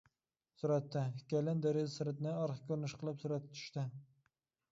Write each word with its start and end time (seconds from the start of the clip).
سۈرەتتە: 0.59 1.01
ئىككىيلەن 1.17 1.61
دېرىزە 1.65 1.91
سىرتىنى 1.97 2.31
ئارقا 2.31 2.65
كۆرۈنۈش 2.71 2.97
قىلىپ 3.01 3.21
سۈرەتكە 3.25 3.59
چۈشتى. 3.59 3.87